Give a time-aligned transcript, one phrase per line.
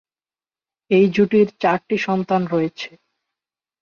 [0.91, 2.89] এই জুটির চারটি সন্তান রয়েছে।